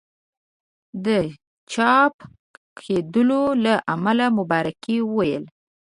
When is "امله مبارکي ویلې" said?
3.93-5.49